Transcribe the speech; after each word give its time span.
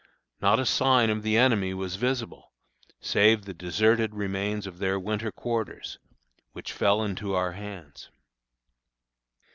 Not 0.41 0.59
a 0.59 0.65
sign 0.65 1.11
of 1.11 1.21
the 1.21 1.37
enemy 1.37 1.75
was 1.75 1.95
visible, 1.95 2.53
save 3.01 3.45
the 3.45 3.53
deserted 3.53 4.15
remains 4.15 4.65
of 4.65 4.79
their 4.79 4.99
winter 4.99 5.31
quarters, 5.31 5.99
which 6.53 6.73
fell 6.73 7.03
into 7.03 7.35
our 7.35 7.51
hands. 7.51 8.09